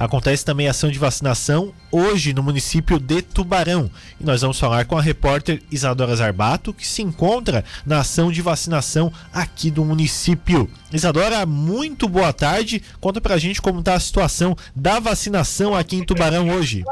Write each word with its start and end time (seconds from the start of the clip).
acontece 0.00 0.42
também 0.42 0.66
ação 0.66 0.90
de 0.90 0.98
vacinação 0.98 1.74
hoje 1.92 2.32
no 2.32 2.42
município 2.42 2.98
de 2.98 3.20
Tubarão. 3.20 3.90
E 4.18 4.24
nós 4.24 4.40
vamos 4.40 4.58
falar 4.58 4.86
com 4.86 4.96
a 4.96 5.02
repórter 5.02 5.62
Isadora 5.70 6.16
Zarbato, 6.16 6.72
que 6.72 6.86
se 6.86 7.02
encontra 7.02 7.62
na 7.84 7.98
ação 7.98 8.32
de 8.32 8.40
vacinação 8.40 9.12
aqui 9.30 9.70
do 9.70 9.84
município. 9.84 10.70
Isadora, 10.90 11.44
muito 11.44 12.08
boa 12.08 12.32
tarde. 12.32 12.82
Conta 12.98 13.20
pra 13.20 13.36
gente 13.36 13.60
como 13.60 13.80
está 13.80 13.92
a 13.92 14.00
situação 14.00 14.56
da 14.74 14.98
vacinação 14.98 15.74
aqui 15.74 15.96
em 15.96 16.04
Tubarão 16.04 16.48
hoje. 16.48 16.82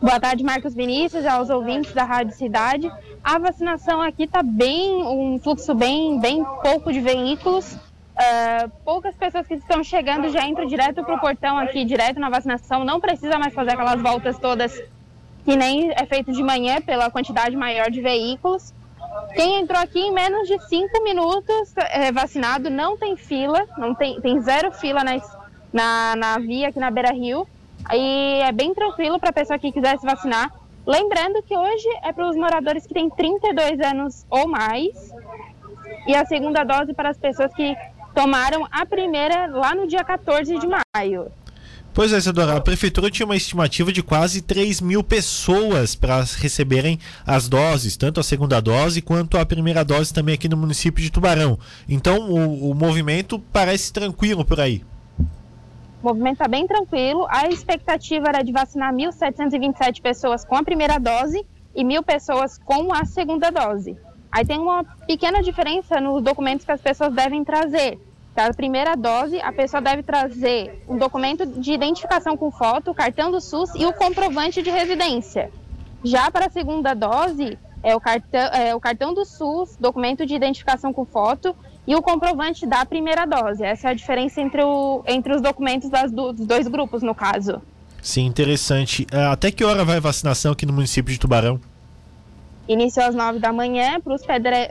Boa 0.00 0.18
tarde, 0.18 0.42
Marcos 0.42 0.74
Vinícius, 0.74 1.26
aos 1.26 1.50
ouvintes 1.50 1.92
da 1.92 2.04
Rádio 2.04 2.34
Cidade. 2.34 2.90
A 3.22 3.38
vacinação 3.38 4.00
aqui 4.00 4.22
está 4.22 4.42
bem, 4.42 4.90
um 5.02 5.38
fluxo 5.38 5.74
bem, 5.74 6.18
bem 6.18 6.42
pouco 6.62 6.90
de 6.90 7.00
veículos. 7.00 7.76
Uh, 8.20 8.68
poucas 8.84 9.14
pessoas 9.16 9.46
que 9.46 9.54
estão 9.54 9.82
chegando 9.82 10.28
já 10.28 10.46
entram 10.46 10.66
direto 10.66 11.02
para 11.02 11.14
o 11.14 11.18
portão 11.18 11.56
aqui, 11.58 11.86
direto 11.86 12.20
na 12.20 12.28
vacinação. 12.28 12.84
Não 12.84 13.00
precisa 13.00 13.38
mais 13.38 13.54
fazer 13.54 13.70
aquelas 13.70 14.02
voltas 14.02 14.38
todas 14.38 14.78
que 15.42 15.56
nem 15.56 15.90
é 15.90 16.04
feito 16.04 16.30
de 16.30 16.42
manhã 16.42 16.82
pela 16.82 17.10
quantidade 17.10 17.56
maior 17.56 17.90
de 17.90 18.02
veículos. 18.02 18.74
Quem 19.34 19.60
entrou 19.60 19.80
aqui 19.80 20.00
em 20.00 20.12
menos 20.12 20.46
de 20.46 20.60
cinco 20.68 21.02
minutos 21.02 21.72
é 21.90 22.12
vacinado, 22.12 22.68
não 22.68 22.94
tem 22.94 23.16
fila, 23.16 23.66
não 23.78 23.94
tem, 23.94 24.20
tem 24.20 24.38
zero 24.42 24.70
fila 24.72 25.02
na, 25.02 25.16
na, 25.72 26.16
na 26.16 26.38
via 26.38 26.68
aqui 26.68 26.78
na 26.78 26.90
Beira 26.90 27.12
Rio. 27.12 27.48
Aí 27.86 28.42
é 28.42 28.52
bem 28.52 28.74
tranquilo 28.74 29.18
para 29.18 29.30
a 29.30 29.32
pessoa 29.32 29.58
que 29.58 29.72
quiser 29.72 29.98
se 29.98 30.04
vacinar. 30.04 30.52
Lembrando 30.86 31.42
que 31.42 31.56
hoje 31.56 31.88
é 32.02 32.12
para 32.12 32.28
os 32.28 32.36
moradores 32.36 32.86
que 32.86 32.92
têm 32.92 33.08
32 33.08 33.80
anos 33.80 34.26
ou 34.28 34.46
mais. 34.46 35.10
E 36.06 36.14
a 36.14 36.26
segunda 36.26 36.64
dose 36.64 36.92
para 36.92 37.08
as 37.08 37.16
pessoas 37.16 37.52
que 37.54 37.74
tomaram 38.14 38.66
a 38.70 38.84
primeira 38.86 39.46
lá 39.46 39.74
no 39.74 39.86
dia 39.86 40.04
14 40.04 40.58
de 40.58 40.66
maio. 40.66 41.30
Pois 41.92 42.12
é, 42.12 42.18
Isadora, 42.18 42.56
a 42.56 42.60
prefeitura 42.60 43.10
tinha 43.10 43.26
uma 43.26 43.36
estimativa 43.36 43.92
de 43.92 44.00
quase 44.00 44.40
3 44.42 44.80
mil 44.80 45.02
pessoas 45.02 45.96
para 45.96 46.20
receberem 46.38 47.00
as 47.26 47.48
doses, 47.48 47.96
tanto 47.96 48.20
a 48.20 48.22
segunda 48.22 48.60
dose 48.60 49.02
quanto 49.02 49.36
a 49.36 49.44
primeira 49.44 49.84
dose 49.84 50.14
também 50.14 50.36
aqui 50.36 50.48
no 50.48 50.56
município 50.56 51.02
de 51.02 51.10
Tubarão. 51.10 51.58
Então 51.88 52.30
o, 52.30 52.70
o 52.70 52.74
movimento 52.74 53.40
parece 53.52 53.92
tranquilo 53.92 54.44
por 54.44 54.60
aí. 54.60 54.84
O 56.00 56.08
movimento 56.08 56.34
está 56.34 56.48
bem 56.48 56.66
tranquilo. 56.66 57.26
A 57.28 57.48
expectativa 57.48 58.28
era 58.28 58.42
de 58.42 58.52
vacinar 58.52 58.94
1.727 58.94 60.00
pessoas 60.00 60.44
com 60.44 60.56
a 60.56 60.62
primeira 60.62 60.96
dose 60.98 61.44
e 61.74 61.84
mil 61.84 62.02
pessoas 62.02 62.56
com 62.56 62.94
a 62.94 63.04
segunda 63.04 63.50
dose. 63.50 63.96
Aí 64.30 64.44
tem 64.44 64.58
uma 64.58 64.84
pequena 65.06 65.42
diferença 65.42 66.00
nos 66.00 66.22
documentos 66.22 66.64
que 66.64 66.72
as 66.72 66.80
pessoas 66.80 67.12
devem 67.12 67.44
trazer. 67.44 67.98
Para 68.34 68.52
a 68.52 68.54
primeira 68.54 68.94
dose, 68.94 69.40
a 69.40 69.52
pessoa 69.52 69.82
deve 69.82 70.02
trazer 70.02 70.84
um 70.88 70.96
documento 70.96 71.44
de 71.44 71.72
identificação 71.72 72.36
com 72.36 72.50
foto, 72.50 72.92
o 72.92 72.94
cartão 72.94 73.30
do 73.30 73.40
SUS 73.40 73.70
e 73.74 73.84
o 73.84 73.92
comprovante 73.92 74.62
de 74.62 74.70
residência. 74.70 75.50
Já 76.04 76.30
para 76.30 76.46
a 76.46 76.50
segunda 76.50 76.94
dose, 76.94 77.58
é 77.82 77.94
o 77.94 78.00
cartão, 78.00 78.40
é 78.40 78.74
o 78.74 78.80
cartão 78.80 79.12
do 79.12 79.24
SUS, 79.24 79.76
documento 79.80 80.24
de 80.24 80.34
identificação 80.34 80.92
com 80.92 81.04
foto 81.04 81.54
e 81.86 81.94
o 81.96 82.00
comprovante 82.00 82.66
da 82.66 82.84
primeira 82.86 83.26
dose. 83.26 83.64
Essa 83.64 83.88
é 83.88 83.90
a 83.90 83.94
diferença 83.94 84.40
entre, 84.40 84.62
o, 84.62 85.02
entre 85.06 85.34
os 85.34 85.42
documentos 85.42 85.90
das, 85.90 86.12
dos 86.12 86.46
dois 86.46 86.68
grupos, 86.68 87.02
no 87.02 87.14
caso. 87.14 87.60
Sim, 88.00 88.26
interessante. 88.26 89.06
É, 89.10 89.26
até 89.26 89.50
que 89.50 89.64
hora 89.64 89.84
vai 89.84 89.96
a 89.96 90.00
vacinação 90.00 90.52
aqui 90.52 90.64
no 90.64 90.72
município 90.72 91.12
de 91.12 91.18
Tubarão? 91.18 91.60
Iniciou 92.68 93.06
às 93.06 93.14
9 93.14 93.38
da 93.38 93.52
manhã, 93.52 94.00
para 94.00 94.14
os 94.14 94.22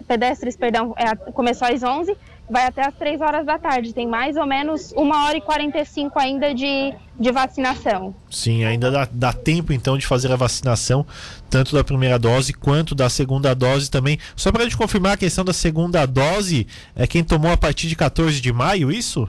pedestres, 0.07 0.55
perdão, 0.55 0.93
é, 0.97 1.15
começou 1.31 1.67
às 1.67 1.83
11, 1.83 2.15
vai 2.49 2.65
até 2.65 2.87
às 2.87 2.95
3 2.95 3.21
horas 3.21 3.45
da 3.45 3.59
tarde. 3.59 3.93
Tem 3.93 4.07
mais 4.07 4.37
ou 4.37 4.45
menos 4.45 4.93
1 4.93 5.09
hora 5.09 5.37
e 5.37 5.41
45 5.41 6.17
ainda 6.17 6.53
de, 6.53 6.93
de 7.19 7.31
vacinação. 7.31 8.15
Sim, 8.29 8.63
ainda 8.63 8.89
dá, 8.89 9.07
dá 9.11 9.33
tempo 9.33 9.73
então 9.73 9.97
de 9.97 10.07
fazer 10.07 10.31
a 10.31 10.35
vacinação, 10.35 11.05
tanto 11.49 11.75
da 11.75 11.83
primeira 11.83 12.17
dose 12.17 12.53
quanto 12.53 12.95
da 12.95 13.09
segunda 13.09 13.53
dose 13.53 13.91
também. 13.91 14.17
Só 14.35 14.51
para 14.51 14.61
a 14.61 14.63
gente 14.63 14.77
confirmar 14.77 15.13
a 15.13 15.17
questão 15.17 15.43
da 15.43 15.53
segunda 15.53 16.05
dose, 16.05 16.67
é 16.95 17.05
quem 17.05 17.23
tomou 17.23 17.51
a 17.51 17.57
partir 17.57 17.87
de 17.87 17.95
14 17.95 18.39
de 18.39 18.53
maio, 18.53 18.91
isso? 18.91 19.27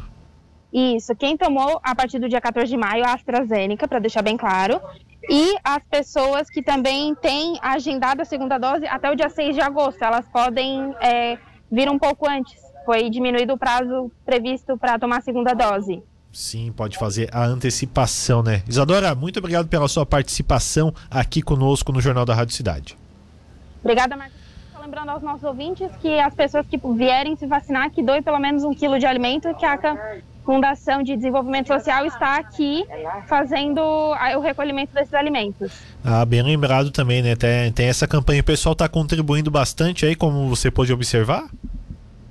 Isso, 0.72 1.14
quem 1.16 1.36
tomou 1.36 1.80
a 1.82 1.94
partir 1.96 2.20
do 2.20 2.28
dia 2.28 2.40
14 2.40 2.70
de 2.70 2.76
maio 2.76 3.04
a 3.04 3.14
AstraZeneca, 3.14 3.88
para 3.88 3.98
deixar 3.98 4.22
bem 4.22 4.36
claro, 4.36 4.80
e 5.28 5.56
as 5.62 5.82
pessoas 5.84 6.48
que 6.48 6.62
também 6.62 7.14
têm 7.14 7.58
agendado 7.60 8.22
a 8.22 8.24
segunda 8.24 8.58
dose 8.58 8.86
até 8.86 9.10
o 9.10 9.14
dia 9.14 9.28
6 9.28 9.54
de 9.54 9.60
agosto, 9.60 10.02
elas 10.02 10.26
podem 10.28 10.94
é, 11.00 11.38
vir 11.70 11.88
um 11.88 11.98
pouco 11.98 12.28
antes. 12.28 12.60
Foi 12.84 13.10
diminuído 13.10 13.52
o 13.52 13.58
prazo 13.58 14.10
previsto 14.24 14.76
para 14.78 14.98
tomar 14.98 15.18
a 15.18 15.20
segunda 15.20 15.54
dose. 15.54 16.02
Sim, 16.32 16.72
pode 16.72 16.96
fazer 16.96 17.28
a 17.32 17.44
antecipação, 17.44 18.42
né? 18.42 18.62
Isadora, 18.68 19.14
muito 19.14 19.38
obrigado 19.38 19.68
pela 19.68 19.88
sua 19.88 20.06
participação 20.06 20.94
aqui 21.10 21.42
conosco 21.42 21.92
no 21.92 22.00
Jornal 22.00 22.24
da 22.24 22.34
Rádio 22.34 22.54
Cidade. 22.54 22.96
Obrigada, 23.82 24.16
Marcos. 24.16 24.38
Lembrando 24.80 25.10
aos 25.10 25.22
nossos 25.22 25.44
ouvintes 25.44 25.90
que 26.00 26.18
as 26.18 26.34
pessoas 26.34 26.66
que 26.66 26.80
vierem 26.94 27.36
se 27.36 27.46
vacinar, 27.46 27.90
que 27.90 28.02
doem 28.02 28.22
pelo 28.22 28.38
menos 28.38 28.64
um 28.64 28.72
quilo 28.72 28.98
de 28.98 29.06
alimento, 29.06 29.52
que 29.54 29.66
a 29.66 29.76
Fundação 30.50 31.00
de 31.00 31.14
Desenvolvimento 31.14 31.68
Social 31.68 32.04
está 32.04 32.34
aqui 32.34 32.84
fazendo 33.28 33.80
o 33.80 34.40
recolhimento 34.40 34.92
desses 34.92 35.14
alimentos. 35.14 35.70
Ah, 36.04 36.24
bem 36.24 36.42
lembrado 36.42 36.90
também, 36.90 37.22
né? 37.22 37.36
Tem, 37.36 37.70
tem 37.70 37.86
essa 37.86 38.04
campanha, 38.04 38.40
o 38.40 38.44
pessoal 38.44 38.72
está 38.72 38.88
contribuindo 38.88 39.48
bastante 39.48 40.04
aí, 40.04 40.16
como 40.16 40.48
você 40.48 40.68
pôde 40.68 40.92
observar? 40.92 41.48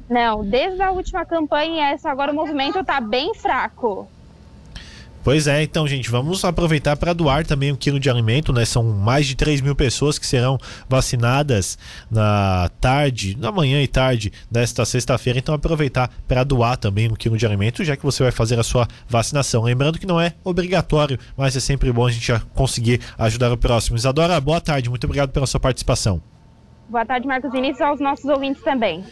Não, 0.09 0.44
desde 0.44 0.81
a 0.81 0.91
última 0.91 1.24
campanha 1.24 1.91
essa 1.91 2.12
agora 2.12 2.34
o 2.34 2.35
movimento 2.35 2.80
está 2.80 3.00
bem 3.00 3.34
fraco. 3.34 4.06
Pois 5.22 5.47
é, 5.47 5.62
então, 5.62 5.85
gente, 5.85 6.09
vamos 6.09 6.46
aproveitar 6.46 6.96
para 6.96 7.12
doar 7.12 7.46
também 7.46 7.72
um 7.72 7.75
quilo 7.75 8.00
de 8.00 8.09
alimento, 8.09 8.53
né? 8.53 8.63
São 8.63 8.84
mais 8.84 9.28
de 9.28 9.35
3 9.35 9.59
mil 9.59 9.75
pessoas 9.75 10.18
que 10.18 10.25
serão 10.25 10.57
vacinadas 10.88 11.78
na 12.09 12.69
tarde, 12.80 13.38
na 13.38 13.52
manhã 13.52 13.81
e 13.81 13.88
tarde 13.88 14.31
desta 14.50 14.85
sexta-feira. 14.85 15.38
Então, 15.38 15.53
aproveitar 15.53 16.09
para 16.28 16.44
doar 16.44 16.78
também 16.78 17.12
um 17.12 17.16
quilo 17.16 17.38
de 17.38 17.46
alimento, 17.46 17.84
já 17.84 17.97
que 17.97 18.03
você 18.03 18.24
vai 18.24 18.31
fazer 18.31 18.57
a 18.59 18.63
sua 18.63 18.88
vacinação. 19.09 19.63
Lembrando 19.63 20.00
que 20.00 20.07
não 20.07 20.22
é 20.22 20.34
obrigatório, 20.44 21.19
mas 21.36 21.56
é 21.56 21.59
sempre 21.59 21.91
bom 21.91 22.07
a 22.07 22.12
gente 22.12 22.31
conseguir 22.53 23.01
ajudar 23.18 23.51
o 23.51 23.57
próximo. 23.57 23.97
Isadora, 23.97 24.40
boa 24.40 24.62
tarde, 24.62 24.90
muito 24.90 25.03
obrigado 25.03 25.31
pela 25.31 25.46
sua 25.46 25.59
participação. 25.59 26.22
Boa 26.90 27.06
tarde, 27.06 27.28
Marcos 27.28 27.51
Vinícius, 27.51 27.81
aos 27.81 28.00
nossos 28.00 28.25
ouvintes 28.25 28.63
também. 28.63 29.03